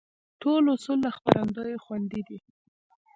ټول 0.41 0.63
اصول 0.75 0.97
له 1.05 1.11
خپرندوى 1.17 1.75
خوندي 1.83 2.21
دي. 2.27 2.37